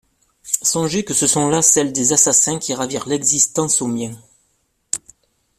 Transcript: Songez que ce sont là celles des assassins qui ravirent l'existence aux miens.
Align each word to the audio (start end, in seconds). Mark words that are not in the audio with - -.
Songez 0.63 1.05
que 1.05 1.13
ce 1.13 1.27
sont 1.27 1.47
là 1.49 1.61
celles 1.61 1.93
des 1.93 2.11
assassins 2.11 2.57
qui 2.57 2.73
ravirent 2.73 3.07
l'existence 3.07 3.83
aux 3.83 3.87
miens. 3.87 4.17